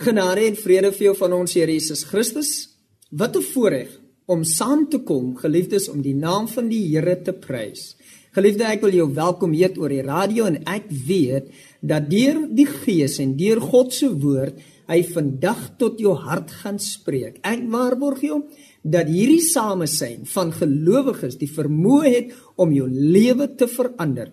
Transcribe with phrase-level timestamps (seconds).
[0.00, 2.70] Genade en vrede vir jou van ons Here Jesus Christus.
[3.12, 7.32] Wat 'n voorreg om saam te kom, geliefdes, om die naam van die Here te
[7.32, 7.96] prys.
[8.32, 11.50] Geliefde, ek wil jou welkom hier oor die radio en ek weet
[11.82, 14.54] dat deur die Gees en deur God se woord
[14.88, 17.36] hy vandag tot jou hart gaan spreek.
[17.42, 18.44] Ek waarborg jou
[18.82, 24.32] dat hierdie samesyn van gelowiges die vermoë het om jou lewe te verander.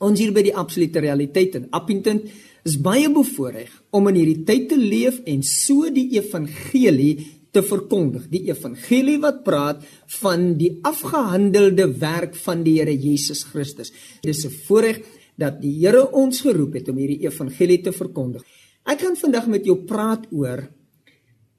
[0.00, 2.22] Ons hier by die absolute realiteit in Appington
[2.66, 7.14] is baie bevoorreg om in hierdie tyd te leef en so die evangelie
[7.54, 8.26] te verkondig.
[8.32, 9.84] Die evangelie wat praat
[10.20, 13.92] van die afgehandelde werk van die Here Jesus Christus.
[14.22, 15.00] Dis 'n voorreg
[15.36, 18.42] dat die Here ons geroep het om hierdie evangelie te verkondig.
[18.86, 20.68] Ek gaan vandag met jou praat oor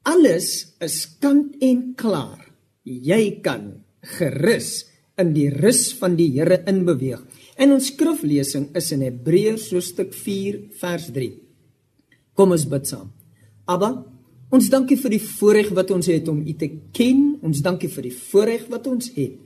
[0.02, 2.40] alles is kant en klaar.
[2.84, 3.84] Jy kan
[4.18, 4.86] gerus
[5.18, 7.20] in die rus van die Here inbeweeg.
[7.58, 11.32] En ons skriflesing is in Hebreërs hoofstuk 4 vers 3.
[12.38, 13.10] Kom ons bid saam.
[13.66, 13.90] Abba,
[14.54, 17.24] ons dankie vir die voorreg wat ons het om U te ken.
[17.42, 19.44] Ons dankie vir die voorreg wat ons het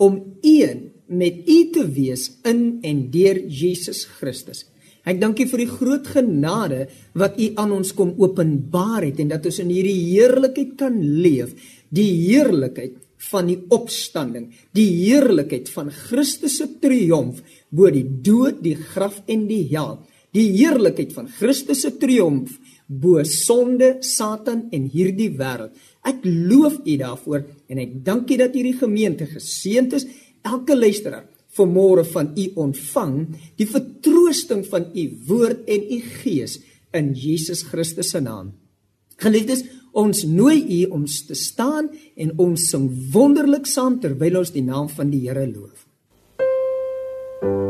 [0.00, 4.64] om een met U te wees in en deur Jesus Christus.
[5.04, 6.86] Ek dankie vir die groot genade
[7.18, 11.52] wat U aan ons kom openbaar het en dat ons in hierdie heerlikheid kan leef.
[11.92, 12.96] Die heerlikheid
[13.28, 19.46] van die opstanding, die heerlikheid van Christus se triomf bo die dood, die graf en
[19.50, 19.98] die hel.
[20.34, 22.54] Die heerlikheid van Christus se triomf
[22.90, 25.74] bo sonde, Satan en hierdie wêreld.
[26.06, 30.08] Ek loof U daarvoor en ek dank U dat hierdie gemeente geseënd is.
[30.46, 33.14] Elke luisteraar vanmôre van U ontvang
[33.58, 36.58] die vertroosting van U woord en U gees
[36.96, 38.54] in Jesus Christus se naam.
[39.20, 44.64] Geliefdes, Ons nooi u om te staan en ons sing wonderlik saam terwyl ons die
[44.64, 45.86] naam van die Here loof.
[47.42, 47.69] Halleluja.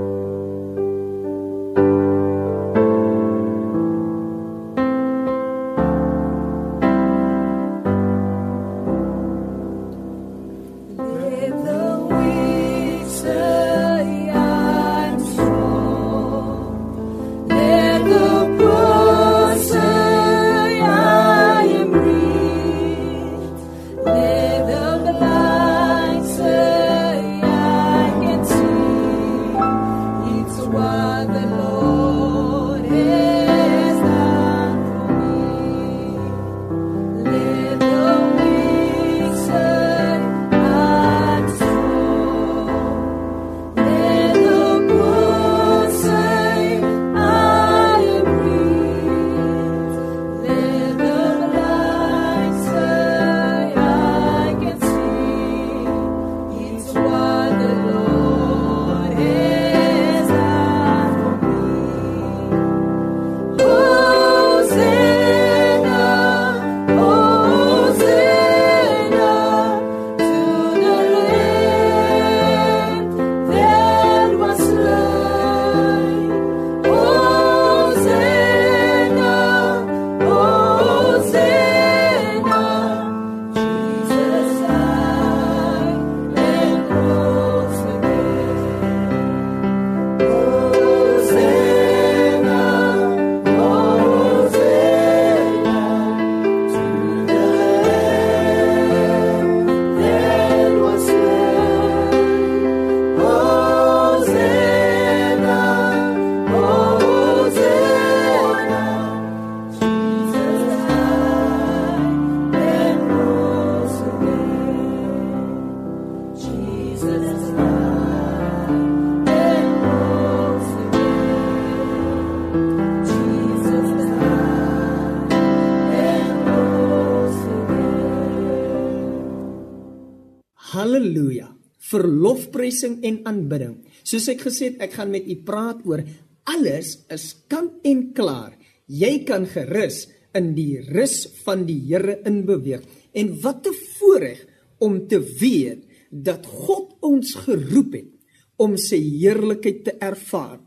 [132.71, 133.77] Lofprysing en aanbidding.
[134.05, 136.03] Soos ek gesê het, ek gaan met u praat oor
[136.49, 138.55] alles is kant en klaar.
[138.87, 142.83] Jy kan gerus in die rus van die Here inbeweeg.
[143.15, 144.47] En wat 'n voorreg
[144.79, 148.11] om te weet dat God ons geroep het
[148.57, 150.61] om sy heerlikheid te ervaar.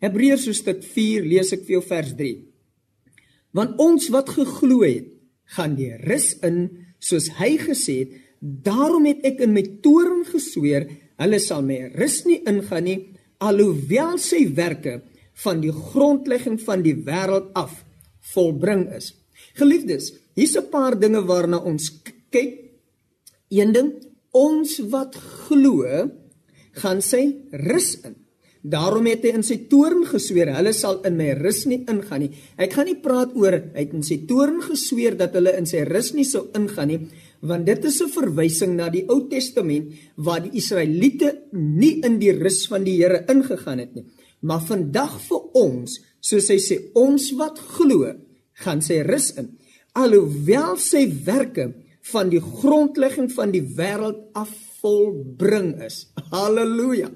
[0.00, 2.44] Hebreërs hoofstuk 4 lees ek vir jou vers 3.
[3.52, 5.08] Want ons wat geglo het,
[5.44, 10.86] gaan die rus in soos hy gesê het Daarom het ek in my toorn gesweer,
[11.20, 12.98] hulle sal my rus nie ingaan nie,
[13.40, 15.00] alhoewel sy werke
[15.44, 17.82] van die grondlegging van die wêreld af
[18.34, 19.14] volbring is.
[19.56, 21.90] Geliefdes, hier's 'n paar dinge waarna ons
[22.30, 22.70] kyk.
[23.50, 23.92] Een ding,
[24.32, 26.10] ons wat glo,
[26.72, 28.14] gaan sy rus in.
[28.60, 32.30] Daarom het hy in sy toorn gesweer, hulle sal in my rus nie ingaan nie.
[32.60, 35.80] Ek gaan nie praat oor hy het in sy toorn gesweer dat hulle in sy
[35.88, 37.00] rus nie sou ingaan nie,
[37.40, 42.32] want dit is 'n verwysing na die Ou Testament waar die Israeliete nie in die
[42.32, 44.04] rus van die Here ingegaan het nie.
[44.40, 48.14] Maar vandag vir ons, soos hy sê, ons wat glo,
[48.52, 49.56] gaan sy rus in.
[49.92, 51.74] Alhoewel sy werke
[52.12, 54.50] van die grondlegging van die wêreld af
[54.80, 56.06] volbring is.
[56.30, 57.10] Halleluja.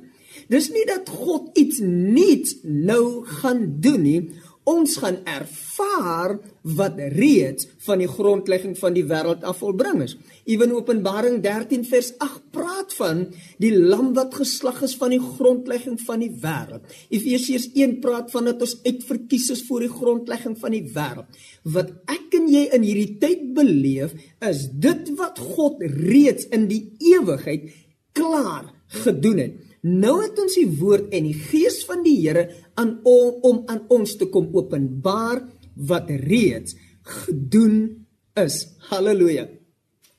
[0.51, 4.21] Dis nie dat God iets nuuts nou gaan doen nie.
[4.65, 6.39] Ons gaan ervaar
[6.77, 10.15] wat reeds van die grondlegging van die wêreld af volbring is.
[10.49, 13.27] Ewen Openbaring 13 vers 8 praat van
[13.61, 16.89] die lam wat geslag is van die grondlegging van die wêreld.
[17.13, 21.45] Efesiërs 1 praat van dat ons uitverkies is voor die grondlegging van die wêreld.
[21.77, 26.87] Wat ek en jy in hierdie tyd beleef, is dit wat God reeds in die
[27.13, 27.69] ewigheid
[28.17, 28.73] klaar
[29.05, 29.61] gedoen het.
[29.85, 32.47] Nou het ons die woord en die gees van die Here
[32.81, 35.43] aan om, om aan ons te kom openbaar
[35.75, 38.07] wat reeds gedoen
[38.39, 38.65] is.
[38.91, 39.49] Halleluja.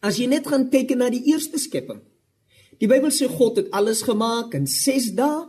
[0.06, 2.02] As jy net gaan kyk na die eerste skepping.
[2.80, 5.46] Die Bybel sê God het alles gemaak in 6 dae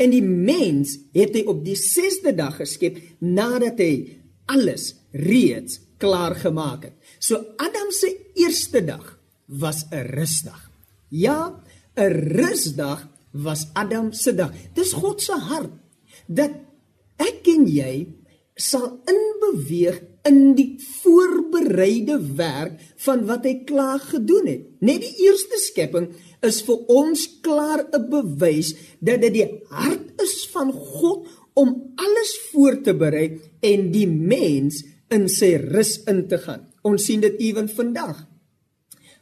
[0.00, 3.92] en die mens het hy op die 6de dag geskep nadat hy
[4.50, 6.96] alles reeds klaar gemaak het.
[7.20, 10.70] So Adam se eerste dag was 'n rusdag.
[11.08, 11.60] Ja,
[11.96, 14.52] 'n rusdag was Adam se dag.
[14.74, 15.72] Dis God se hart
[16.30, 16.54] dat
[17.20, 17.94] ek en jy
[18.60, 19.98] sal inbeweeg
[20.28, 24.66] in die voorbereide werk van wat hy klaar gedoen het.
[24.84, 26.10] Net die eerste skepping
[26.46, 32.32] is vir ons klaar 'n bewys dat dit die hart is van God om alles
[32.52, 36.68] voor te berei en die mens in sy rus in te gaan.
[36.82, 38.26] Ons sien dit ewen vandag.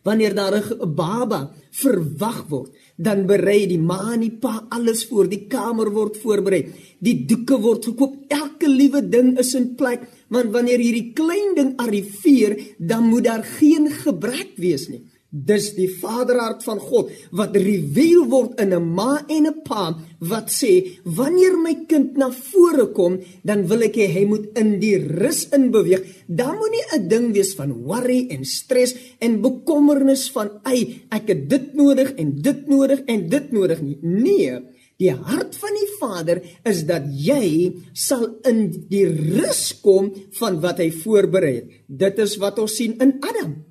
[0.03, 5.29] Wanneer daar 'n baba verwag word, dan berei die ma en die pa alles voor,
[5.31, 6.65] die kamer word voorberei,
[6.99, 10.03] die doeke word gekoop, elke liewe ding is in plek,
[10.35, 15.05] want wanneer hierdie klein ding arriveer, dan moet daar geen gebrek wees nie.
[15.29, 19.93] Dis die vaderhart van God wat reveal word in 'n ma en 'n pa
[20.25, 24.81] wat sê wanneer my kind na vore kom dan wil ek hê hy moet in
[24.81, 26.25] die rus in beweeg.
[26.29, 31.49] Dan moenie 'n ding wees van worry en stres en bekommernis van ai ek het
[31.49, 33.99] dit nodig en dit nodig en dit nodig nie.
[34.01, 34.61] Nee,
[34.97, 40.09] die hart van die Vader is dat jy sal in die rus kom
[40.41, 41.69] van wat hy voorberei het.
[41.87, 43.69] Dit is wat ons sien in Adam.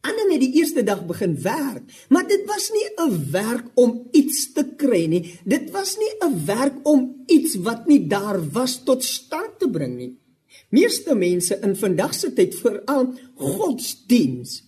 [0.00, 4.52] Adam het die eerste dag begin werk, maar dit was nie 'n werk om iets
[4.52, 5.38] te kry nie.
[5.44, 9.96] Dit was nie 'n werk om iets wat nie daar was tot stand te bring
[9.96, 10.16] nie.
[10.70, 14.62] Meeste mense in vandag se tyd, veral godsdiens,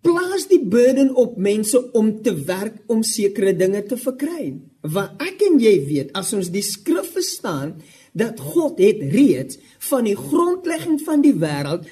[0.00, 4.54] plaas die burden op mense om te werk om sekere dinge te verkry.
[4.80, 7.74] Wat ek en jy weet, as ons die skrif verstaan,
[8.16, 9.58] dat God het reeds
[9.90, 11.84] van die grondlegging van die wêreld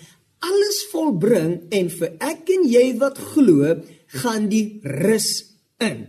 [0.44, 3.76] alles volbring en vir ek en jy wat glo,
[4.20, 5.31] gaan die rus
[5.82, 6.05] in.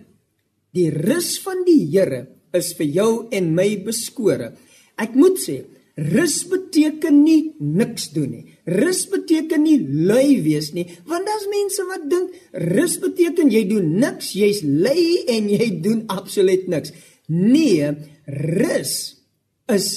[0.75, 4.51] Die rus van die Here is vir jou en my beskore.
[5.01, 5.61] Ek moet sê,
[5.95, 8.45] rus beteken nie niks doen nie.
[8.67, 12.35] Rus beteken nie lui wees nie, want daar's mense wat dink
[12.75, 16.91] rus beteken jy doen niks, jy's lui en jy doen absoluut niks.
[17.31, 17.93] Nee,
[18.27, 18.95] rus
[19.71, 19.87] is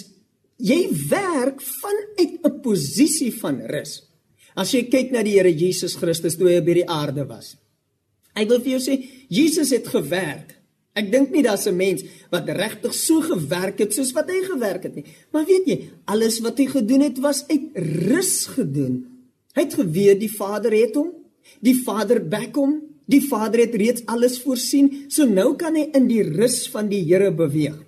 [0.58, 4.07] jy werk vanuit 'n posisie van rus.
[4.58, 7.54] As jy kyk na die Here Jesus Christus toe hy op hierdie aarde was.
[8.34, 8.96] Ek wil vir jou sê
[9.30, 10.56] Jesus het gewerk.
[10.98, 14.82] Ek dink nie daar's 'n mens wat regtig so gewerk het soos wat hy gewerk
[14.82, 15.04] het nie.
[15.32, 17.70] Maar weet jy, alles wat hy gedoen het was uit
[18.10, 19.06] rus gedoen.
[19.54, 21.12] Hy het geweet die Vader het hom,
[21.60, 26.08] die Vader bek hom, die Vader het reeds alles voorsien, so nou kan hy in
[26.08, 27.78] die rus van die Here beweeg.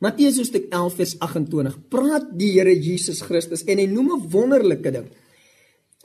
[0.00, 4.90] Matteus hoofstuk 11 vers 28 praat die Here Jesus Christus en hy noem 'n wonderlike
[4.90, 5.08] ding.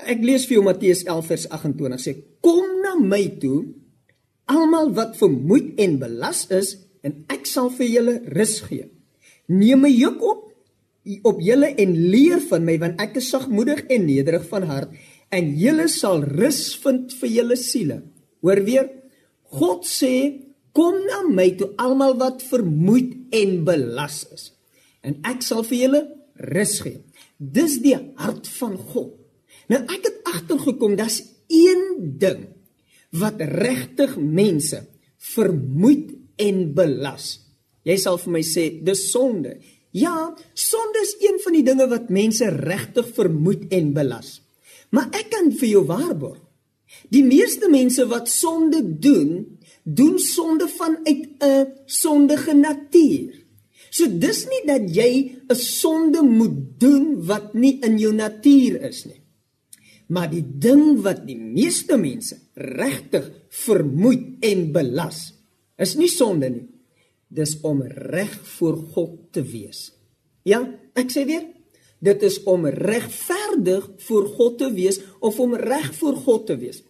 [0.04, 3.66] Ek lees vir jou Matteus 11 vers 28 sê: "Kom na my toe,
[4.46, 8.90] almal wat vermoeid en belas is, en ek sal vir julle rus gee.
[9.48, 10.42] Neem my juk op
[11.24, 14.90] op julle en leer van my, want ek is sagmoedig en nederig van hart,
[15.30, 18.04] en julle sal rus vind vir julle siele."
[18.42, 18.90] Hoor weer,
[19.44, 24.52] God sê: "Kom na my toe, almal wat vermoeid en belas is,
[25.04, 27.00] en ek sal vir julle rus gee."
[27.40, 29.25] Dis die hart van God.
[29.72, 32.46] Nou ek het agtergekom dat's een ding
[33.16, 34.82] wat regtig mense
[35.34, 37.40] vermoed en belas.
[37.86, 39.56] Jy sal vir my sê dis sonde.
[39.96, 44.40] Ja, sonde is een van die dinge wat mense regtig vermoed en belas.
[44.92, 46.42] Maar ek kan vir jou waarborg.
[47.12, 53.34] Die meeste mense wat sonde doen, doen sonde vanuit 'n sondige natuur.
[53.90, 55.12] So dis nie dat jy
[55.50, 59.25] 'n sonde moet doen wat nie in jou natuur is nie.
[60.08, 63.32] Maar die ding wat die meeste mense regtig
[63.66, 65.32] vermoei en belas,
[65.82, 66.68] is nie sonde nie.
[67.36, 69.90] Dis om reg voor God te wees.
[70.46, 70.62] Ja,
[70.94, 71.48] ek sê weer,
[72.06, 76.84] dit is om regverdig voor God te wees of om reg voor God te wees.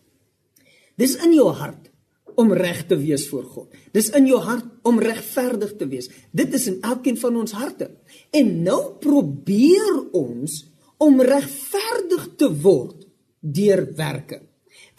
[1.00, 1.90] Dis in jou hart
[2.36, 3.72] om reg te wees voor God.
[3.96, 6.10] Dis in jou hart om regverdig te wees.
[6.36, 7.90] Dit is in elkeen van ons harte.
[8.36, 10.58] En nou probeer ons
[11.00, 13.05] om regverdig te word
[13.46, 14.42] deur werke.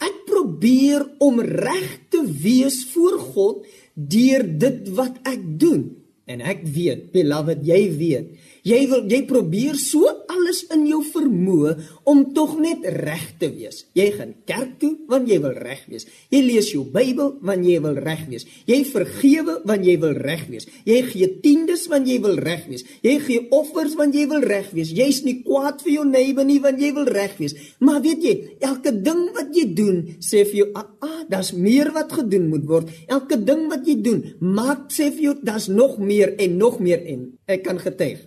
[0.01, 5.89] Ek probeer om reg te wees voor God deur dit wat ek doen.
[6.27, 8.35] En ek weet, beloved, jy weet,
[8.67, 11.73] Jy wil jy probeer so alles in jou vermoë
[12.09, 13.85] om tog net reg te wees.
[13.95, 16.07] Jy gaan kerk toe want jy wil reg wees.
[16.33, 18.47] Jy lees jou Bybel want jy wil reg wees.
[18.67, 20.67] Jy vergewe want jy wil reg wees.
[20.87, 21.29] Jy gee
[21.77, 22.83] tiendes want jy wil reg wees.
[23.03, 24.91] Jy gee offers want jy wil reg wees.
[24.91, 27.55] Jy's nie kwaad vir jou neighbor nie want jy wil reg wees.
[27.79, 31.91] Maar weet jy, elke ding wat jy doen, sê vir jou, "Ah, ah daar's meer
[31.93, 35.99] wat gedoen moet word." Elke ding wat jy doen, maak sê vir jou, "Daar's nog
[35.99, 38.19] meer en nog meer en ek kan getuig."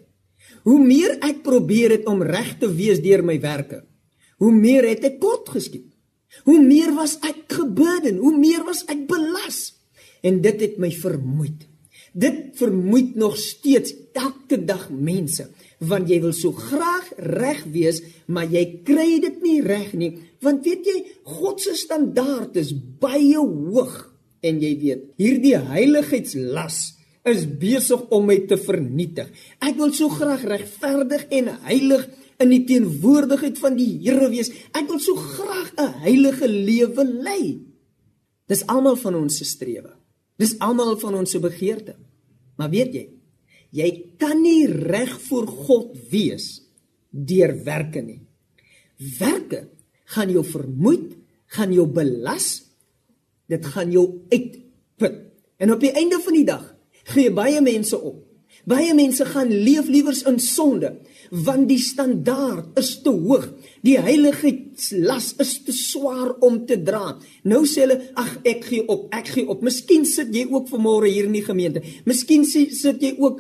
[0.65, 3.85] Hoe meer ek probeer het om reg te wees deur my werke,
[4.39, 5.87] hoe meer het ek kort geskiet.
[6.45, 9.75] Hoe meer was ek gebeden, hoe meer was ek belas
[10.23, 11.70] en dit het my vermoeid.
[12.13, 15.49] Dit vermoeid nog steeds elke dag mense
[15.81, 20.11] want jy wil so graag reg wees, maar jy kry dit nie reg nie,
[20.45, 23.95] want weet jy, God se standaard is baie hoog
[24.45, 26.81] en jy weet, hierdie heiligheidslas
[27.29, 29.29] is besig om my te vernietig.
[29.61, 32.07] Ek wil so graag regverdig en heilig
[32.41, 34.49] in die teenwoordigheid van die Here wees.
[34.73, 37.61] Ek wil so graag 'n heilige lewe lei.
[38.49, 40.00] Dis almal van ons se strewe.
[40.41, 41.97] Dis almal van ons se begeerte.
[42.57, 43.05] Maar weet jy,
[43.77, 46.63] jy kan nie reg voor God wees
[47.11, 48.21] deur werke nie.
[49.19, 49.67] Werke
[50.15, 50.99] gaan jou vermoei,
[51.57, 52.49] gaan jou belas.
[53.51, 55.17] Dit gaan jou uitput.
[55.61, 56.67] En op die einde van die dag
[57.11, 58.30] gee baie mense op.
[58.69, 60.99] Baie mense gaan leef liewers in sonde
[61.31, 63.47] want die standaard is te hoog.
[63.87, 67.15] Die heiligheidslas is te swaar om te dra.
[67.47, 69.63] Nou sê hulle, ag ek gee op, ek gee op.
[69.63, 71.85] Miskien sit jy ook vanmôre hier in die gemeente.
[72.09, 73.39] Miskien sit jy ook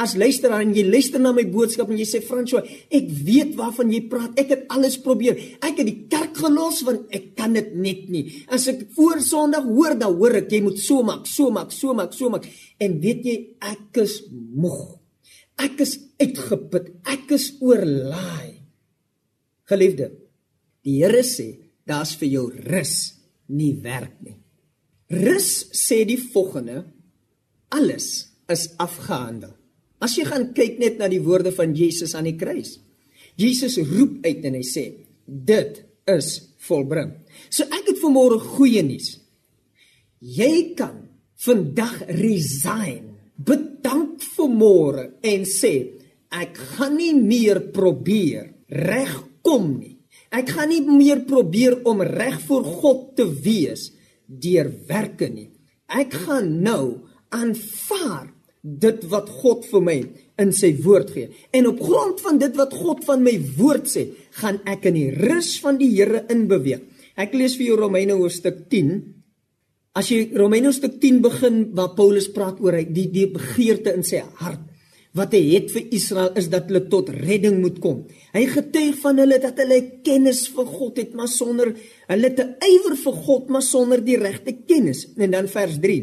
[0.00, 3.92] as luisteraar en jy luister na my boodskap en jy sê François, ek weet waarvan
[3.92, 4.32] jy praat.
[4.40, 5.36] Ek het alles probeer.
[5.60, 8.24] Ek het die kerk gelos want ek kan dit net nie.
[8.48, 11.92] As ek voor Sondag hoor, dan hoor ek jy moet so maak, so maak, so
[11.96, 12.48] maak, so maak.
[12.80, 14.96] En weet jy, ek is moeg.
[15.60, 16.88] Ek is uitgeput.
[17.12, 18.62] Ek is oorlaai.
[19.68, 20.10] Geliefde,
[20.84, 21.52] die Here sê,
[21.86, 22.96] daar's vir jou rus,
[23.52, 24.38] nie werk nie.
[25.12, 26.86] Rus sê die volgende:
[27.76, 29.52] Alles is afgehandel.
[30.02, 32.76] As jy gaan kyk net na die woorde van Jesus aan die kruis.
[33.38, 34.84] Jesus roep uit en hy sê:
[35.24, 37.12] "Dit is volbring."
[37.48, 39.18] So ek het vanmôre goeie nuus.
[40.20, 41.08] Jy kan
[41.44, 43.14] vandag resign.
[43.36, 49.96] Bedank vanmôre en sê: "Ek gaan nie meer probeer regkom nie.
[50.32, 53.90] Ek gaan nie meer probeer om reg voor God te wees
[54.26, 55.50] deur werke nie.
[55.92, 58.30] Ek gaan nou aanvaar
[58.62, 59.96] dit wat God vir my
[60.42, 61.30] in sy woord gee.
[61.54, 64.06] En op grond van dit wat God van my woord sê,
[64.38, 66.84] gaan ek in die rus van die Here inbeweeg.
[67.18, 68.94] Ek lees vir jou Romeine hoofstuk 10.
[69.98, 74.06] As jy Romeine hoofstuk 10 begin waar Paulus praat oor hy die die begeerte in
[74.06, 74.70] sy hart
[75.16, 77.98] wat hy het vir Israel is dat hulle tot redding moet kom.
[78.32, 81.74] Hy getuig van hulle dat hulle kennis vir God het, maar sonder
[82.08, 85.04] hulle te ywer vir God, maar sonder die regte kennis.
[85.20, 85.98] En dan vers 3.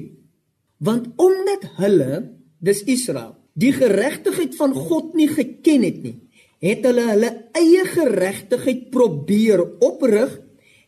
[0.86, 2.12] Want omdat hulle
[2.60, 6.16] dis Israel, die geregtigheid van God nie geken het nie,
[6.64, 10.36] het hulle hulle eie geregtigheid probeer oprig,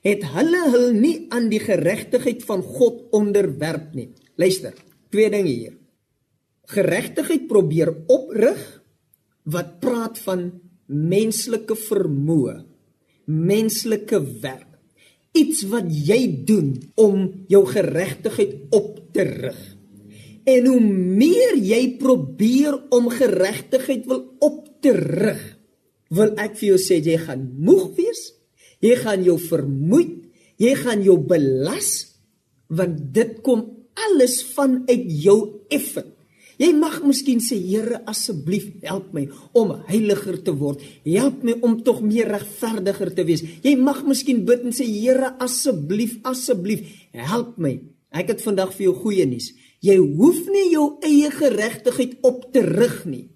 [0.06, 4.10] het hulle hul nie aan die geregtigheid van God onderwerp nie.
[4.42, 4.74] Luister,
[5.14, 5.78] twee dinge hier.
[6.72, 8.60] Geregtigheid probeer oprig
[9.52, 10.50] wat praat van
[10.92, 12.58] menslike vermoë,
[13.32, 14.68] menslike werk.
[15.38, 19.62] Iets wat jy doen om jou geregtigheid op te rig.
[20.50, 25.42] En hoe meer jy probeer om geregtigheid wil op te rig,
[26.12, 28.24] wil ek vir jou sê jy gaan moeg wees.
[28.82, 30.08] Jy gaan jou vermoei,
[30.62, 31.92] jy gaan jou belas
[32.72, 33.66] want dit kom
[34.00, 35.38] alles vanuit jou
[35.76, 36.08] effort.
[36.62, 39.26] Jy mag miskien sê Here asseblief help my
[39.58, 40.84] om heiliger te word.
[41.04, 43.44] Help my om tog meer regverdiger te wees.
[43.66, 46.86] Jy mag miskien bid en sê Here asseblief asseblief
[47.18, 47.80] help my
[48.12, 49.54] Ek het vandag vir jou goeie nuus.
[49.82, 53.28] Jy hoef nie jou eie geregtigheid op te rig nie.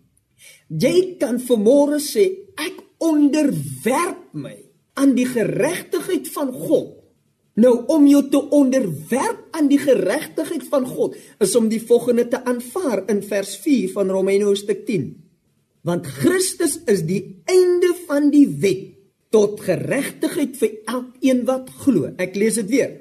[0.69, 2.25] Jy kan vanmôre sê
[2.61, 4.55] ek onderwerp my
[5.01, 6.93] aan die geregtigheid van God.
[7.55, 12.41] Nou om jou te onderwerp aan die geregtigheid van God is om die volgende te
[12.43, 15.07] aanvaar in vers 4 van Romeine hoofstuk 10.
[15.87, 18.91] Want Christus is die einde van die wet
[19.33, 22.11] tot geregtigheid vir elkeen wat glo.
[22.21, 22.91] Ek lees dit weer.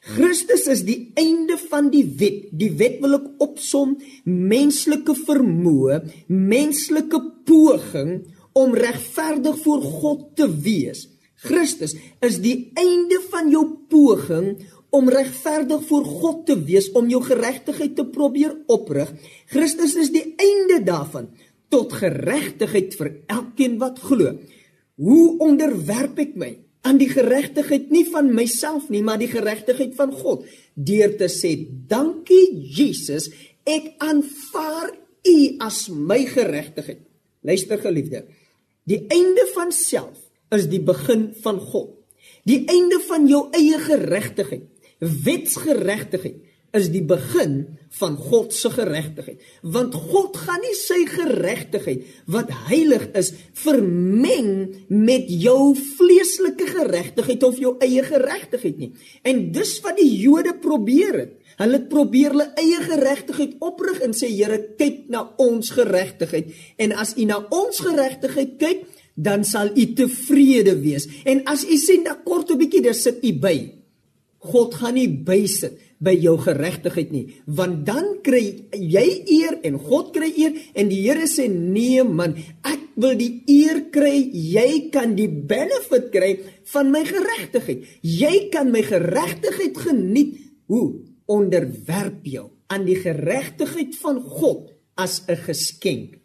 [0.00, 2.48] Christus is die einde van die wet.
[2.56, 6.00] Die wet wil ek opsom menslike vermoë,
[6.32, 8.14] menslike poging
[8.56, 11.04] om regverdig voor God te wees.
[11.40, 14.56] Christus is die einde van jou poging
[14.90, 19.12] om regverdig voor God te wees, om jou geregtigheid te probeer oprig.
[19.52, 21.28] Christus is die einde daarvan
[21.70, 24.34] tot geregtigheid vir elkeen wat glo.
[25.00, 26.50] Hoe onderwerp ek my?
[26.86, 31.52] Aan die geregtigheid nie van myself nie, maar die geregtigheid van God deur te sê
[31.90, 33.28] dankie Jesus,
[33.68, 37.02] ek aanvaar U as my geregtigheid.
[37.44, 38.22] Luister geliefde,
[38.88, 40.16] die einde van self
[40.56, 41.90] is die begin van God.
[42.48, 44.64] Die einde van jou eie geregtigheid,
[45.00, 47.64] wetsgeregtigheid is die begin
[47.98, 49.40] van God se geregtigheid.
[49.62, 54.52] Want God gaan nie sy geregtigheid wat heilig is vermeng
[54.86, 58.92] met jou vleeslike geregtigheid of jou eie geregtigheid nie.
[59.26, 61.36] En dis wat die Jode probeer het.
[61.60, 66.54] Hulle het probeer hulle eie geregtigheid oprig en sê Here, kyk na ons geregtigheid.
[66.80, 68.86] En as U na ons geregtigheid kyk,
[69.20, 71.04] dan sal U tevrede wees.
[71.28, 73.74] En as U sien dat kort 'n bietjie, dan sit U by.
[74.40, 80.14] God gaan nie bysit by jou geregtigheid nie, want dan kry jy eer en God
[80.16, 85.12] kry eer en die Here sê nee man, ek wil die eer kry, jy kan
[85.18, 86.32] die benefit kry
[86.72, 87.84] van my geregtigheid.
[88.04, 90.38] Jy kan my geregtigheid geniet.
[90.70, 96.18] Hoe onderwerp jou aan die geregtigheid van God as 'n geskenk.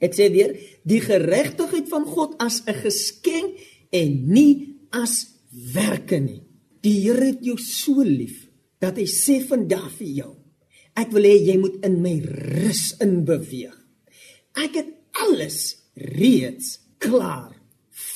[0.00, 3.58] Ek sê weer, die geregtigheid van God as 'n geskenk
[3.90, 5.26] en nie as
[5.74, 6.42] werke nie.
[6.80, 8.47] Die Here het jou so lief
[8.82, 10.34] dat hy sê vandag vir jou
[10.98, 13.76] ek wil hê jy moet in my rus inbeweeg.
[14.58, 14.90] Ek het
[15.22, 15.60] alles
[16.18, 17.54] reeds klaar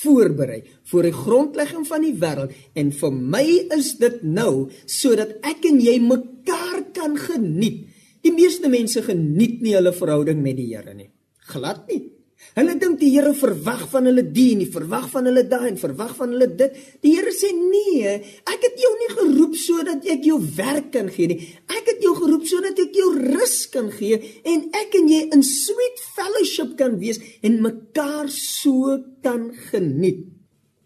[0.03, 3.45] voorberei vir die grondlegging van die wêreld en vir my
[3.75, 7.85] is dit nou sodat ek en jy mekaar kan geniet.
[8.23, 11.09] Die meeste mense geniet nie hulle verhouding met die Here nie.
[11.51, 12.12] Glad nie.
[12.53, 16.11] Hulle dink die Here verwag van hulle dien, nie verwag van hulle daai en verwag
[16.19, 16.75] van hulle dit.
[17.01, 18.13] Die Here sê nee,
[18.49, 21.39] ek het jou nie geroep sodat ek jou werk kan gee nie.
[21.71, 25.45] Ek het jou geroep sodat ek jou rus kan gee en ek en jy in
[25.47, 30.27] sweet fellowship kan wees en mekaar so kan geniet.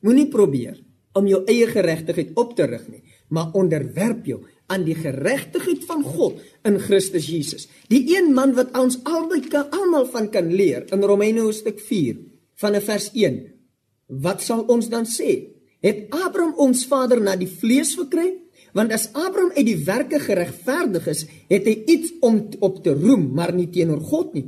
[0.06, 0.78] Moenie probeer
[1.18, 6.04] om jou eie geregtigheid op te rig nie, maar onderwerp jou aan die geregtigheid van
[6.04, 7.68] God in Christus Jesus.
[7.92, 12.20] Die een man wat ons albei kan almal van kan leer in Romeine hoofstuk 4
[12.62, 13.40] van vers 1.
[14.24, 15.56] Wat sal ons dan sê?
[15.84, 18.32] Het Abraham ons vader na die vlees verkry?
[18.76, 23.30] Want as Abraham uit die werke geregverdig is, het hy iets om op te roem,
[23.36, 24.48] maar nie teenoor God nie.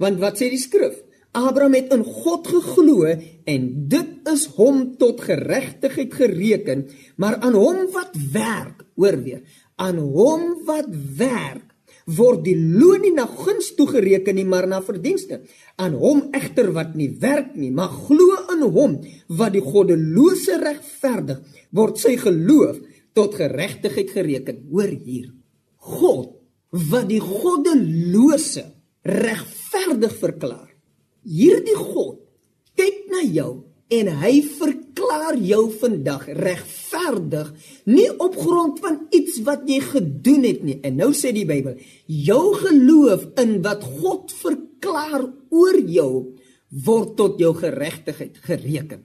[0.00, 0.98] Want wat sê die skrif?
[1.36, 6.88] Abraham het in God geglo en dit is hom tot geregtigheid gereken,
[7.22, 9.42] maar aan hom wat werk, hoor weer,
[9.80, 11.66] aan hom wat werk
[12.10, 15.42] word die loon nie na guns toegereken nie maar na verdienste.
[15.78, 18.98] Aan hom egter wat nie werk nie maar glo in hom
[19.38, 21.42] wat die goddelose regverdig
[21.76, 22.80] word sy geloof
[23.16, 24.64] tot geregtigheid gereken.
[24.70, 25.30] Hoor hier.
[25.78, 26.36] God
[26.90, 28.66] wat die goddelose
[29.06, 30.68] regverdig verklaar.
[31.26, 32.20] Hierdie God
[32.78, 33.52] kyk na jou
[33.90, 34.89] en hy verklaar
[35.50, 37.50] jou vandag regverdig
[37.90, 40.78] nie op grond van iets wat jy gedoen het nie.
[40.86, 46.12] En nou sê die Bybel jou geloof in wat God verklaar oor jou
[46.86, 49.04] word tot jou geregtigheid gereken.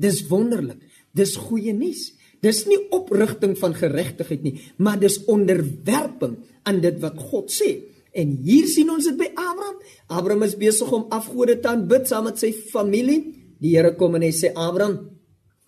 [0.00, 0.80] Dis wonderlik
[1.16, 2.12] dis goeie nuus.
[2.40, 7.76] Dis nie oprigting van geregtigheid nie maar dis onderwerping aan dit wat God sê.
[8.10, 9.78] En hier sien ons dit by Abraham.
[10.10, 13.36] Abraham is besig om afgode te aanbid saam met sy familie.
[13.60, 14.98] Die Here kom en hy sê Abraham,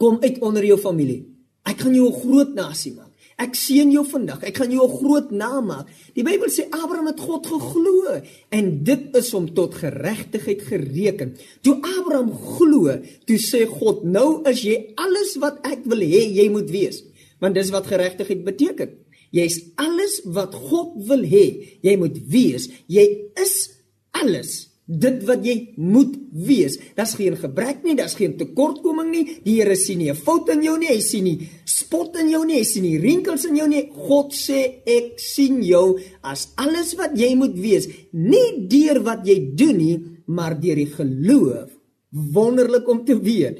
[0.03, 1.23] kom uit onder jou familie.
[1.63, 3.11] Ek gaan jou 'n groot nasie maak.
[3.39, 4.43] Ek seën jou vandag.
[4.43, 5.87] Ek gaan jou 'n groot naam maak.
[6.15, 11.37] Die Bybel sê Abraham het God geglo en dit is hom tot geregtigheid gereken.
[11.63, 16.49] Toe Abraham glo, toe sê God, nou is jy alles wat ek wil hê jy
[16.51, 17.03] moet wees.
[17.41, 18.91] Want dis wat geregtigheid beteken.
[19.31, 22.69] Jy's alles wat God wil hê jy moet wees.
[22.87, 23.71] Jy is
[24.11, 26.79] alles dit wat jy moet wees.
[26.97, 29.25] Daar's geen gebrek nie, daar's geen tekortkoming nie.
[29.45, 32.45] Die Here sien nie 'n fout in jou nie, hy sien nie spot in jou
[32.45, 33.91] nie, hy sien nie rinkels in jou nie.
[34.09, 39.55] God sê ek sien jou as alles wat jy moet wees, nie deur wat jy
[39.55, 41.71] doen nie, maar deur die geloof.
[42.11, 43.59] Wonderlik om te weet.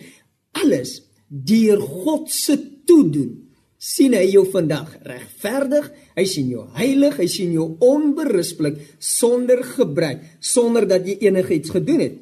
[0.53, 3.52] Alles deur God se toedoen
[3.83, 10.23] sien hy jou vandag regverdig, hy sien jou heilig, hy sien jou onberispelik sonder gebrek,
[10.39, 12.19] sonder dat jy enigiets gedoen het.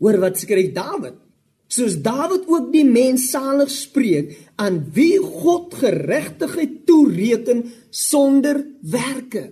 [0.00, 1.18] Hoor wat skryf Dawid?
[1.68, 9.50] Soos Dawid ook die mens salig spreek aan wie God geregtigheid toereken sonder werke.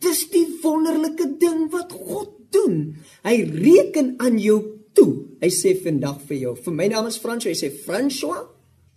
[0.00, 2.94] Dis die wonderlike ding wat God doen.
[3.26, 4.60] Hy reken aan jou
[4.94, 5.10] toe.
[5.42, 6.54] Hy sê vandag vir jou.
[6.62, 7.50] Vir my naam is François.
[7.50, 8.46] Hy sê François,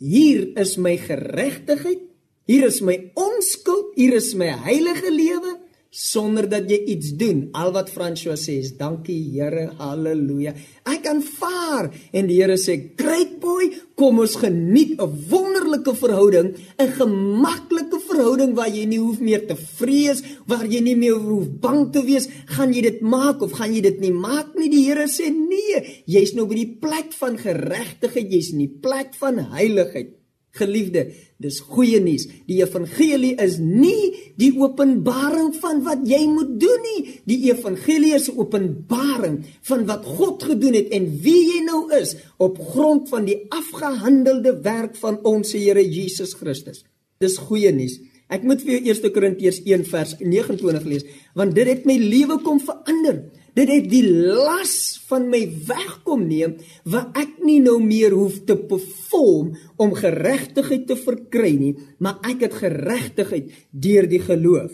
[0.04, 2.02] Hier is my geregtigheid.
[2.44, 3.94] Hier is my onskuld.
[3.96, 5.63] Hier is my heilige lewe
[5.94, 7.46] sonder dat jy iets doen.
[7.54, 9.70] Al wat François sê is dankie Here.
[9.78, 10.56] Halleluja.
[10.90, 16.92] Ek aanvaar en die Here sê, "Great boy, kom ons geniet 'n wonderlike verhouding, 'n
[16.98, 21.92] gemaklike verhouding waar jy nie hoef meer te vrees, waar jy nie meer hoef bang
[21.92, 25.08] te wees, gaan jy dit maak of gaan jy dit nie maak nie?" Die Here
[25.08, 30.23] sê, "Nee, jy's nou by die plek van geregtigheid, jy's in die plek van heiligheid."
[30.54, 31.08] Geliefde,
[31.42, 32.28] dis goeie nuus.
[32.46, 37.02] Die evangelie is nie die openbaring van wat jy moet doen nie.
[37.26, 42.16] Die evangelie is 'n openbaring van wat God gedoen het en wie jy nou is
[42.38, 46.86] op grond van die afgehandelde werk van ons Here Jesus Christus.
[47.18, 48.00] Dis goeie nuus.
[48.30, 52.40] Ek moet vir jou 1 Korintiërs 1 vers 29 lees, want dit het my lewe
[52.42, 53.24] kom verander.
[53.54, 56.56] Dit het die las van my wegkom neem
[56.90, 62.48] wat ek nie nou meer hoef te perform om geregtigheid te verkry nie, maar ek
[62.48, 64.74] het geregtigheid deur die geloof.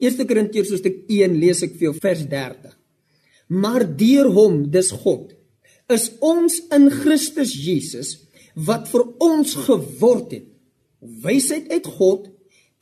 [0.00, 2.76] 1 Korintiërs hoofstuk 1 lees ek vir jou vers 30.
[3.56, 5.32] Maar deur hom, dis God,
[5.90, 8.14] is ons in Christus Jesus
[8.54, 10.46] wat vir ons geword het
[11.24, 12.28] wysheid uit God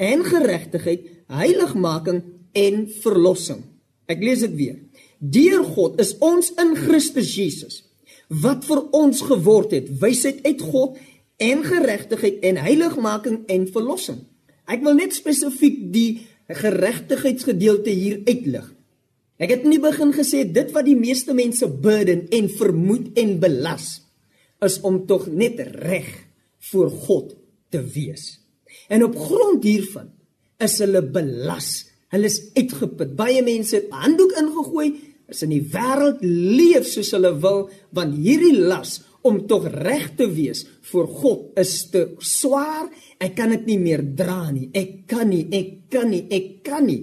[0.03, 2.22] en geregtigheid, heiligmaking
[2.59, 3.62] en verlossing.
[4.11, 4.79] Ek lees dit weer.
[5.18, 7.83] Deur God is ons in Christus Jesus
[8.28, 10.98] wat vir ons geword het wysheid uit God
[11.40, 14.18] en geregtigheid en heiligmaking en verlossing.
[14.68, 18.66] Ek wil net spesifiek die geregtigheidsgedeelte hier uitlig.
[19.40, 23.88] Ek het nie begin gesê dit wat die meeste mense burden en vermoed en belas
[24.66, 26.09] is om tog net reg
[26.70, 27.35] voor God
[27.72, 28.37] te wees.
[28.90, 30.11] En op grond hiervan
[30.61, 31.87] is hulle belas.
[32.12, 33.14] Hulle is uitgeput.
[33.16, 34.88] Baie mense het handdoek ingegooi
[35.28, 40.28] is in die wêreld leef soos hulle wil want hierdie las om tog reg te
[40.30, 42.88] wees voor God is te swaar.
[43.20, 44.70] Ek kan dit nie meer dra nie.
[44.72, 47.02] Ek kan nie ek kan nie ek kan nie.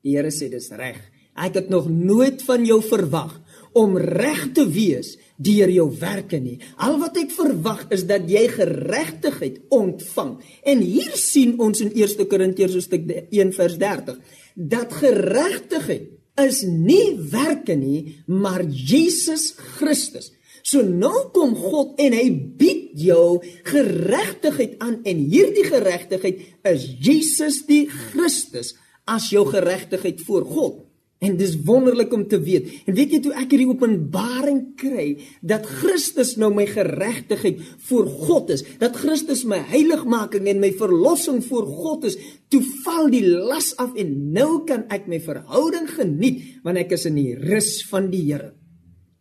[0.00, 0.98] Die Here sê dis reg.
[1.36, 3.36] Ek het nog nooit van jou verwag
[3.76, 6.58] om reg te wees deur jou werke nie.
[6.84, 10.34] Al wat ek verwag is dat jy geregtigheid ontvang.
[10.68, 14.18] En hier sien ons in 1 Korintiërs hoofstuk 1 vers 30
[14.54, 20.30] dat geregtigheid is nie werke nie, maar Jesus Christus.
[20.62, 22.26] So nou kom God en hy
[22.60, 28.74] bied jou geregtigheid aan en hierdie geregtigheid is Jesus die Christus
[29.08, 30.76] as jou geregtigheid voor God.
[31.20, 32.68] En dis wonderlik om te weet.
[32.88, 38.54] En weet jy toe ek hierdie openbaring kry dat Christus nou my geregtigheid voor God
[38.54, 42.16] is, dat Christus my heiligmaking en my verlossing voor God is,
[42.48, 47.04] toe val die las af en nou kan ek my verhouding geniet want ek is
[47.10, 48.54] in die rus van die Here.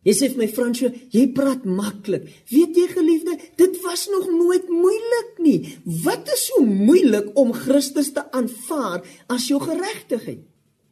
[0.07, 2.29] Jy sê vir my Fransjo, jy praat maklik.
[2.47, 5.57] Weet jy geliefde, dit was nog nooit moeilik nie.
[6.05, 10.48] Wat is so moeilik om Christus te aanvaar as jou geregtigheid?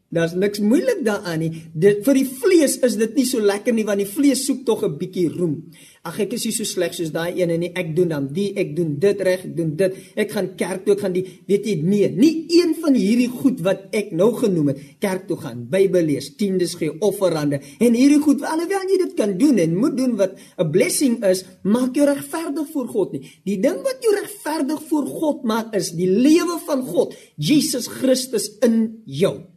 [0.08, 1.50] Daar's niks moeilik daaraan nie.
[1.76, 4.86] Dit vir die vlees is dit nie so lekker nie want die vlees soek tog
[4.88, 5.68] 'n bietjie roem.
[6.08, 7.72] Ag ek is nie so sleg soos daai ene nie.
[7.76, 9.98] Ek doen dan die, ek doen dit reg, ek doen dit.
[10.16, 13.60] Ek gaan kerk toe, ek gaan die weet jy nee, nie een van hierdie goed
[13.60, 18.22] wat ek nou genoem het, kerk toe gaan, Bybel lees, tiendes gee, offerande en hierdie
[18.22, 22.08] goed alhoewel jy dit kan doen en moet doen wat 'n blessing is, maak jou
[22.08, 23.28] regverdig voor God nie.
[23.44, 28.58] Die ding wat jou regverdig voor God maak is die lewe van God, Jesus Christus
[28.62, 29.57] in jou.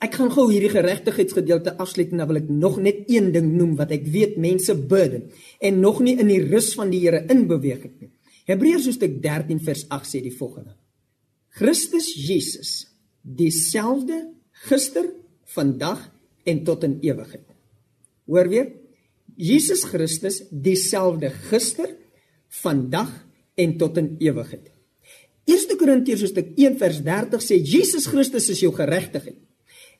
[0.00, 3.74] Ek gaan gou hierdie geregtigheidsgedeelte afsluit en dan wil ek nog net een ding noem
[3.76, 5.26] wat ek weet mense burden
[5.60, 8.08] en nog nie in die rus van die Here inbeweeg het nie.
[8.48, 10.72] Hebreërs hoofstuk 13 vers 8 sê die volgende:
[11.52, 12.86] Christus Jesus
[13.20, 14.22] dieselfde
[14.70, 15.10] gister,
[15.52, 16.06] vandag
[16.48, 17.44] en tot in ewigheid.
[18.30, 18.70] Hoor weer?
[19.36, 21.92] Jesus Christus dieselfde gister,
[22.62, 23.12] vandag
[23.60, 24.70] en tot in ewigheid.
[25.50, 29.38] 1 Korintiërs hoofstuk 1 vers 30 sê Jesus Christus is jou geregtigheid.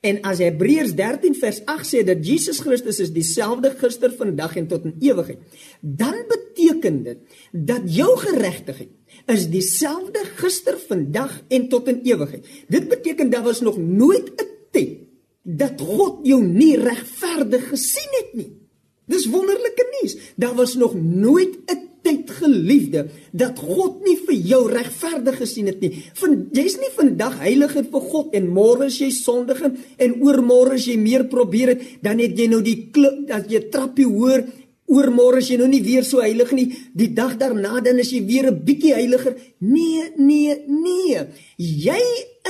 [0.01, 4.69] En as Hebreërs 13 vers 8 sê dat Jesus Christus is dieselfde gister, vandag en
[4.71, 5.43] tot in ewigheid,
[5.81, 7.19] dan beteken dit
[7.53, 8.95] dat jou geregtigheid
[9.29, 12.49] is dieselfde gister, vandag en tot in ewigheid.
[12.73, 14.97] Dit beteken daar was nog nooit 'n tyd
[15.43, 18.53] dat God jou nie regverdig gesien het nie.
[19.05, 20.17] Dis wonderlike nuus.
[20.37, 25.81] Daar was nog nooit 'n tyd geliefde dat God nie vir jou regverdig gesien het
[25.81, 26.05] nie.
[26.21, 30.89] Van jy's nie vandag heiliger vir God en môre as jy sondige en oormôre as
[30.89, 34.45] jy meer probeer het, dan het jy nou die klip dat jy trappie hoor
[34.91, 36.67] oormôre as jy nou nie weer so heilig nie.
[36.99, 39.37] Die dag daarna dan is jy weer 'n bietjie heiliger.
[39.61, 41.27] Nee, nee, nee.
[41.57, 42.03] Jy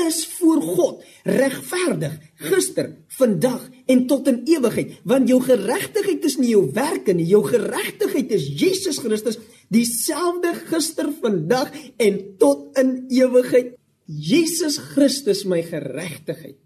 [0.07, 6.53] is voor God regverdig gister, vandag en tot in ewigheid, want jou geregtigheid is nie
[6.55, 9.37] jou werke nie, jou geregtigheid is Jesus Christus,
[9.73, 13.77] dieselfde gister, vandag en tot in ewigheid.
[14.11, 16.57] Jesus Christus my geregtigheid.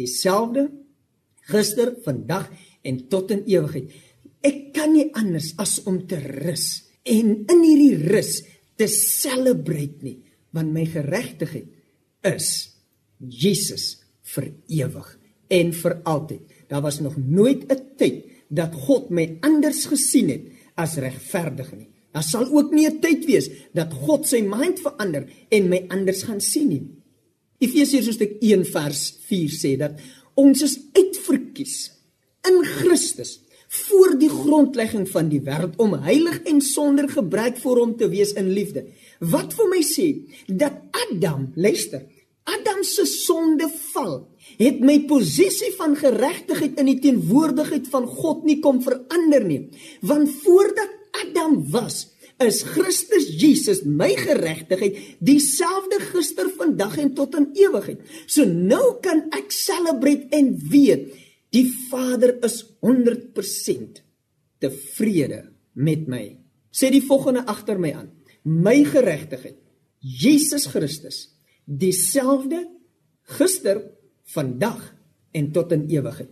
[0.00, 0.66] Dieselfde
[1.52, 2.48] gister, vandag
[2.82, 3.92] en tot in ewigheid.
[4.44, 8.38] Ek kan nie anders as om te rus en in hierdie rus
[8.80, 10.16] te celebrate nie,
[10.56, 11.68] want my geregtigheid
[12.26, 12.48] is
[13.20, 14.03] Jesus
[14.34, 15.08] vir ewig
[15.52, 16.42] en vir altyd.
[16.68, 20.42] Daar was nog nooit 'n tyd dat God my anders gesien het
[20.74, 21.88] as regverdig nie.
[22.12, 26.22] Daar sal ook nie 'n tyd wees dat God sy mind verander en my anders
[26.22, 26.86] gaan sien nie.
[27.58, 30.00] Efesiërs hoofstuk 1 vers 4 sê dat
[30.34, 31.92] ons is uitverkies
[32.48, 37.96] in Christus voor die grondlegging van die wêreld om heilig en sonder gebrek voor hom
[37.96, 38.84] te wees in liefde.
[39.18, 40.06] Wat vir my sê
[40.46, 42.04] dat Adam, luister,
[42.44, 44.18] Adam se sonde val
[44.58, 49.62] het my posisie van geregtigheid in die teenwoordigheid van God nie kom verander nie.
[50.04, 50.92] Want voordat
[51.24, 58.02] Adam was, is Christus Jesus my geregtigheid dieselfde gister, vandag en tot in ewigheid.
[58.26, 61.12] So nou kan ek celebrate en weet
[61.54, 64.02] die Vader is 100%
[64.62, 66.24] tevrede met my.
[66.74, 68.10] Sê die volgende agter my aan.
[68.44, 69.56] My geregtigheid,
[70.04, 71.33] Jesus Christus
[71.64, 72.64] dieselfde
[73.36, 73.82] gister,
[74.34, 74.80] vandag
[75.36, 76.30] en tot in ewigheid.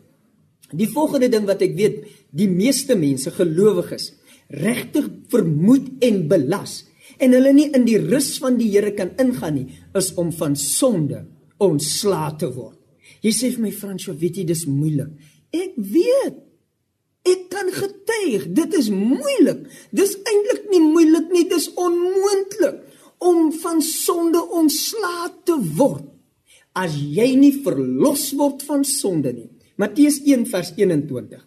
[0.73, 4.12] Die volgende ding wat ek weet, die meeste mense gelowiges
[4.53, 6.83] regtig vermoed en belas
[7.23, 9.66] en hulle nie in die rus van die Here kan ingaan nie,
[9.97, 11.27] is om van sonde
[11.62, 12.79] ontslae te word.
[13.23, 15.12] Jy sê vir my Fransjo, weet jy dis moeilik.
[15.55, 16.40] Ek weet.
[17.29, 19.68] Ek kan getuig, dit is moeilik.
[19.95, 22.81] Dis eintlik nie moeilik nie, dis onmoontlik
[23.22, 26.08] om van sonde ontslae te word
[26.78, 29.48] as jy nie verlos word van sonde nie.
[29.80, 31.42] Matteus 1 vers 21.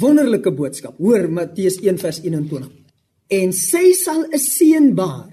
[0.00, 0.98] Wonderlike boodskap.
[1.00, 2.66] Hoor Matteus 1 vers 21.
[3.32, 5.32] En sy sal 'n seun baar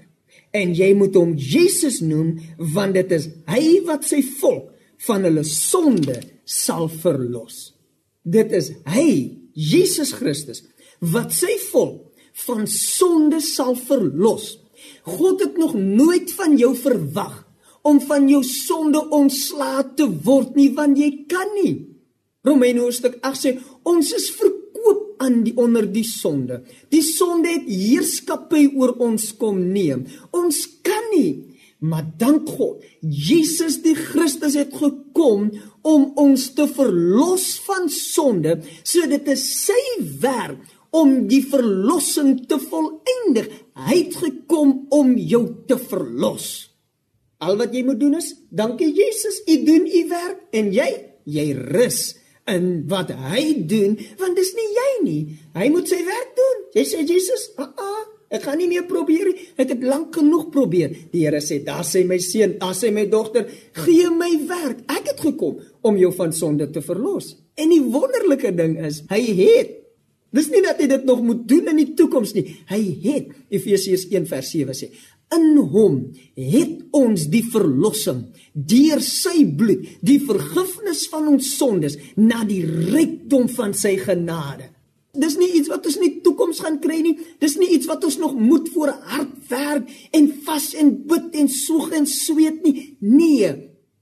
[0.52, 4.70] en jy moet hom Jesus noem want dit is hy wat sy volk
[5.06, 7.74] van hulle sonde sal verlos.
[8.24, 10.64] Dit is hy, Jesus Christus,
[11.00, 12.14] wat sy volk
[12.46, 14.63] van sonde sal verlos.
[15.04, 17.42] God het nog nooit van jou verwag
[17.84, 21.74] om van jou sonde ontslae te word nie want jy kan nie.
[22.44, 23.52] Romeine hoofstuk 8 sê
[23.88, 26.62] ons is verkoop aan die onder die sonde.
[26.92, 30.06] Die sonde het heerskappy oor ons kom neem.
[30.32, 31.54] Ons kan nie.
[31.84, 35.50] Maar dank God, Jesus die Christus het gekom
[35.84, 38.56] om ons te verlos van sonde,
[38.88, 39.82] so dit is sy
[40.22, 40.62] werk
[40.94, 43.50] om die verlossing te volëindig.
[43.74, 46.70] Hy het gekom om jou te verlos.
[47.42, 50.86] Al wat jy moet doen is, dankie Jesus, u doen u werk en jy,
[51.26, 52.14] jy rus
[52.50, 55.20] in wat hy doen, want dis nie jy nie.
[55.56, 56.64] Hy moet sy werk doen.
[56.76, 59.48] Jy sê Jesus, "Aa, uh -uh, ek gaan nie meer probeer nie.
[59.56, 63.06] Ek het lank genoeg probeer." Die Here sê, "Daar sê my seun, daar sê my
[63.08, 64.78] dogter, gee my werk.
[64.86, 69.20] Ek het gekom om jou van sonde te verlos." En die wonderlike ding is, hy
[69.20, 69.83] het
[70.34, 72.48] Dis nie dat hy dit nog moet doen in die toekoms nie.
[72.70, 74.90] Hy het Efesiërs 1 vers 7 sê,
[75.34, 75.98] in hom
[76.36, 83.48] het ons die verlossing deur sy bloed, die vergifnis van ons sondes na die rykdom
[83.54, 84.70] van sy genade.
[85.14, 87.14] Dis nie iets wat ons in die toekoms gaan kry nie.
[87.42, 91.50] Dis nie iets wat ons nog moet voor hard werk en vas en bid en
[91.50, 92.96] soeg en sweet nie.
[92.98, 93.52] Nee,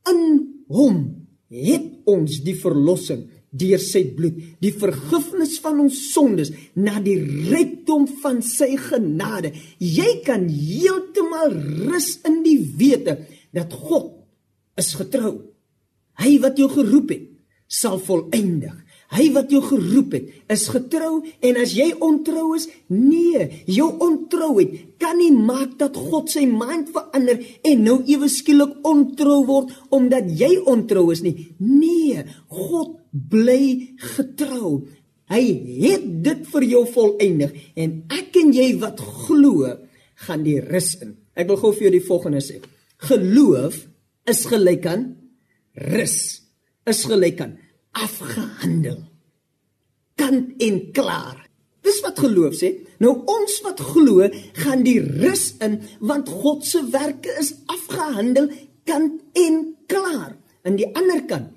[0.09, 0.23] in
[0.73, 1.03] hom
[1.53, 7.19] het ons die verlossing deur sy bloed, die vergifnis van ons sondes na die
[7.51, 9.53] rykdom van sy genade.
[9.79, 11.53] Jy kan heeltemal
[11.89, 13.19] rus in die wete
[13.53, 14.15] dat God
[14.81, 15.35] is getrou.
[16.23, 17.29] Hy wat jou geroep het,
[17.69, 18.79] sal volëindig.
[19.13, 24.97] Hy wat jou geroep het, is getrou en as jy ontrou is, nee, jou ontrouheid
[25.03, 30.33] kan nie maak dat God sy mind verander en nou ewe skielik ontrou word omdat
[30.41, 31.35] jy ontrou is nie.
[31.61, 34.83] Nee, God bly getrou.
[35.33, 35.43] Hy
[35.85, 39.71] het dit vir jou volëindig en ek en jy wat glo,
[40.27, 41.17] gaan die rus in.
[41.35, 42.61] Ek wil gou vir jou die volgende sê.
[43.09, 43.79] Geloof
[44.31, 45.07] is gelyk aan
[45.93, 46.19] rus.
[46.87, 47.57] Is gelyk aan
[47.97, 49.01] afgehandel.
[50.19, 51.41] Kant en klaar.
[51.83, 52.75] Dis wat geloof sê.
[53.03, 54.29] Nou ons wat glo,
[54.63, 58.53] gaan die rus in want God se werke is afgehandel
[58.87, 59.59] kant en
[59.91, 60.37] klaar.
[60.63, 61.51] Aan die ander kant,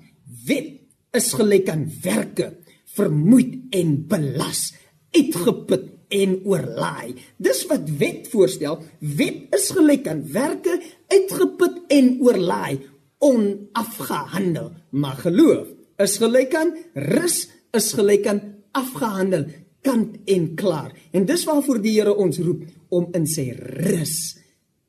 [0.48, 0.72] wet
[1.16, 2.52] is gelyk aan werke,
[2.96, 4.70] vermoeid en belas,
[5.16, 7.16] uitgeput en oorlaai.
[7.42, 8.78] Dis wat wet voorstel.
[9.00, 10.76] Wet is gelyk aan werke,
[11.12, 12.78] uitgeput en oorlaai,
[13.18, 14.72] onafgehandel.
[14.90, 18.42] Maar geloof is gelyk aan rus is gelyk aan
[18.76, 19.46] afgehandel
[19.86, 20.92] kant en klaar.
[21.12, 24.36] En dis waarvoor die Here ons roep om in sy rus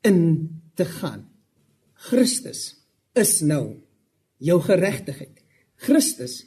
[0.06, 0.20] in
[0.78, 1.26] te gaan.
[2.08, 2.72] Christus
[3.18, 3.78] is nou
[4.38, 5.37] jou geregtigheid.
[5.78, 6.42] Christus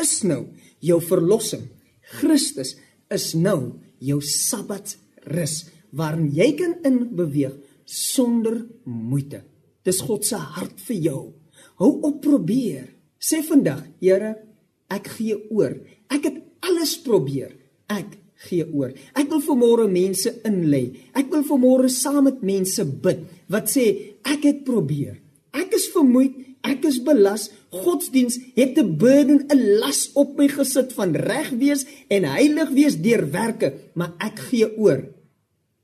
[0.00, 0.46] is nou
[0.82, 1.68] jou verlossing.
[2.18, 2.74] Christus
[3.12, 9.42] is nou jou Sabbatrus waarin jy kan in beweeg sonder moeite.
[9.84, 11.22] Dis God se hart vir jou.
[11.82, 12.88] Hou op probeer.
[13.22, 14.34] Sê vandag, Here,
[14.90, 15.76] ek gee oor.
[16.10, 17.52] Ek het alles probeer.
[17.90, 18.18] Ek
[18.48, 18.92] gee oor.
[19.14, 20.86] Ek wil vir môre mense inlei.
[21.14, 23.86] Ek wil vir môre saam met mense bid wat sê
[24.26, 25.18] ek het probeer.
[25.52, 27.50] Ek is vermoeid, ek is belas.
[27.70, 32.96] Godsdiens het 'n burden, 'n las op my gesit van reg wees en heilig wees
[32.96, 35.08] deur werke, maar ek gee oor.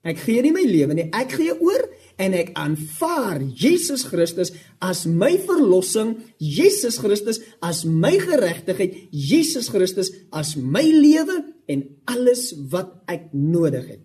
[0.03, 1.89] Ek gee nie my lewe nie, ek gee oor
[2.19, 10.13] en ek aanvaar Jesus Christus as my verlossing, Jesus Christus as my geregtigheid, Jesus Christus
[10.31, 14.05] as my lewe en alles wat ek nodig het.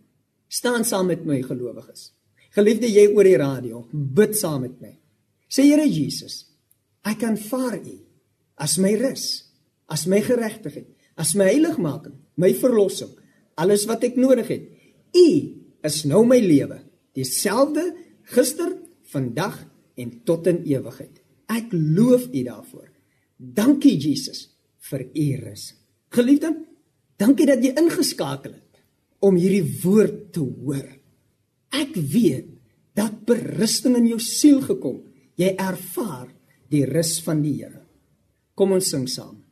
[0.49, 2.11] Staan saam met my gelowiges.
[2.53, 4.91] Geliefde jy oor die radio, bid saam met my.
[5.49, 6.43] Sê Here Jesus,
[7.07, 7.97] ek aanvaar U
[8.63, 9.25] as my rus,
[9.91, 10.87] as my geregtigheid,
[11.19, 13.11] as my heiligmaking, my verlossing,
[13.59, 14.65] alles wat ek nodig het.
[15.13, 15.27] U
[15.85, 16.79] is nou my lewe.
[17.13, 17.91] Dieselfde
[18.33, 18.71] gister,
[19.13, 19.59] vandag
[19.99, 21.19] en tot in ewigheid.
[21.51, 22.89] Ek loof U daarvoor.
[23.37, 24.47] Dankie Jesus
[24.89, 25.67] vir U rus.
[26.13, 26.53] Geliefde,
[27.19, 28.81] dankie dat jy ingeskakel het
[29.23, 30.87] om hierdie woord te hoor.
[31.73, 32.49] Ek weet
[32.97, 35.01] dat berusting in jou siel gekom.
[35.39, 36.27] Jy ervaar
[36.73, 37.83] die rus van die Here.
[38.57, 39.42] Kom ons sing saam.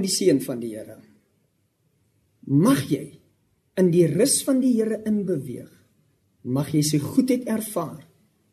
[0.00, 0.98] Ontvang die seën van die Here.
[2.46, 3.20] Mag jy
[3.78, 5.70] in die rus van die Here inbeweeg.
[6.44, 8.06] Mag jy sy goedheid ervaar,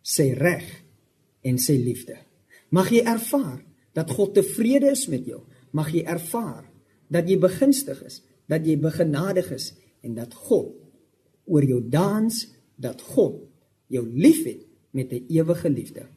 [0.03, 0.65] sy reg
[1.43, 2.17] en sy liefde.
[2.71, 3.63] Mag jy ervaar
[3.95, 5.45] dat God tevrede is met jou.
[5.71, 6.67] Mag jy ervaar
[7.10, 9.73] dat jy begunstig is, dat jy begenadig is
[10.04, 10.75] en dat God
[11.48, 12.33] oor jou dans,
[12.75, 13.48] dat God
[13.89, 16.08] jou liefhet met 'n ewige liefde.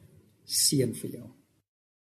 [0.43, 1.40] Seën vir jou.